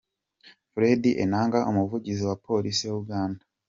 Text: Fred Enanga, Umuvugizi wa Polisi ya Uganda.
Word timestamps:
Fred 0.71 1.03
Enanga, 1.23 1.59
Umuvugizi 1.71 2.23
wa 2.29 2.35
Polisi 2.45 2.81
ya 2.87 2.93
Uganda. 3.01 3.41